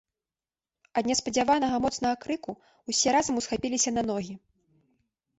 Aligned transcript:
Ад 0.99 1.09
неспадзяванага 1.09 1.77
моцнага 1.83 2.15
крыку 2.23 2.55
ўсе 2.91 3.09
разам 3.17 3.37
усхапіліся 3.43 3.93
на 3.99 4.03
ногі. 4.09 4.33